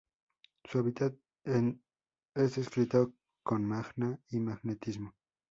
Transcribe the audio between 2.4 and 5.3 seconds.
descrito con magma y magnetismo.